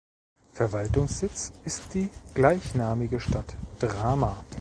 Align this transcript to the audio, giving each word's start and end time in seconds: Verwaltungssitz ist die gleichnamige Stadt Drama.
Verwaltungssitz 0.53 1.51
ist 1.63 1.93
die 1.93 2.09
gleichnamige 2.33 3.19
Stadt 3.19 3.55
Drama. 3.77 4.43